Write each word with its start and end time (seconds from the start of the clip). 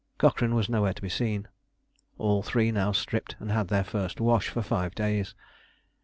Cochrane 0.17 0.55
was 0.55 0.67
nowhere 0.67 0.93
to 0.95 1.01
be 1.03 1.09
seen. 1.09 1.47
All 2.17 2.41
three 2.41 2.71
now 2.71 2.91
stripped, 2.91 3.35
and 3.37 3.51
had 3.51 3.67
their 3.67 3.83
first 3.83 4.19
wash 4.19 4.47
for 4.49 4.63
five 4.63 4.95
days. 4.95 5.35